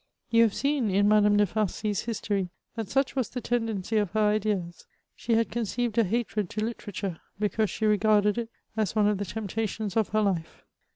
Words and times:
You 0.31 0.41
have 0.41 0.55
seen 0.55 0.89
in 0.89 1.07
Madame 1.07 1.37
de 1.37 1.45
Farcy's 1.45 2.05
history 2.05 2.49
that 2.73 2.89
such 2.89 3.15
was 3.15 3.29
the 3.29 3.39
tendency 3.39 3.97
of 3.97 4.09
her 4.13 4.29
ideas; 4.29 4.87
she 5.15 5.35
had 5.35 5.51
conceived 5.51 5.95
a 5.95 6.03
hatred 6.03 6.49
to 6.49 6.65
literature, 6.65 7.19
because 7.39 7.69
she 7.69 7.85
regarded 7.85 8.39
it 8.39 8.49
as 8.75 8.95
one 8.95 9.07
of 9.07 9.19
the 9.19 9.25
temptations 9.25 9.95
of 9.95 10.09
her 10.09 10.23
life. 10.23 10.63